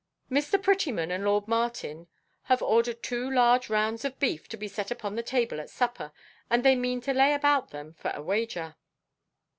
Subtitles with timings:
[0.31, 0.59] "Mr.
[0.59, 2.07] Prettyman and lord Martin
[2.45, 6.11] have ordered two large rounds of beef to be set upon the table at supper,
[6.49, 8.75] and they mean to lay about them for a wager."